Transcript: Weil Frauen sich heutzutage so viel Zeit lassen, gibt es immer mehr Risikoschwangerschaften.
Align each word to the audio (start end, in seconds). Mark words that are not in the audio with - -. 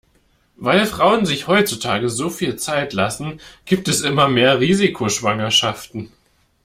Weil 0.55 0.87
Frauen 0.87 1.27
sich 1.27 1.45
heutzutage 1.45 2.09
so 2.09 2.31
viel 2.31 2.55
Zeit 2.55 2.93
lassen, 2.93 3.39
gibt 3.65 3.87
es 3.87 4.01
immer 4.01 4.27
mehr 4.27 4.59
Risikoschwangerschaften. 4.59 6.11